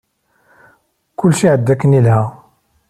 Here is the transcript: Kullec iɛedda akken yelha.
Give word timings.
Kullec 1.19 1.41
iɛedda 1.45 1.71
akken 1.73 1.95
yelha. 1.95 2.21